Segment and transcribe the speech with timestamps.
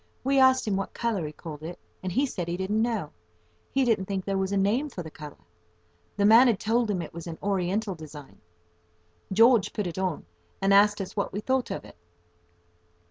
[0.23, 3.11] We asked him what colour he called it, and he said he didn't know.
[3.69, 5.45] He didn't think there was a name for the colour.
[6.17, 8.41] The man had told him it was an Oriental design.
[9.31, 10.25] George put it on,
[10.59, 11.97] and asked us what we thought of it.